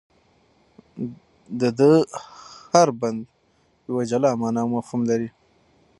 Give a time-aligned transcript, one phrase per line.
[1.59, 1.89] د ده
[2.73, 3.21] هر بند
[3.87, 5.29] یوه جلا مانا او مفهوم لري.